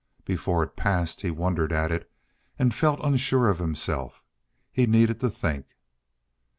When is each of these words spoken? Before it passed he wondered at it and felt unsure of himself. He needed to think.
Before 0.25 0.63
it 0.63 0.75
passed 0.75 1.21
he 1.21 1.29
wondered 1.29 1.71
at 1.71 1.91
it 1.91 2.09
and 2.57 2.73
felt 2.73 2.99
unsure 3.03 3.49
of 3.49 3.59
himself. 3.59 4.23
He 4.71 4.87
needed 4.87 5.19
to 5.19 5.29
think. 5.29 5.75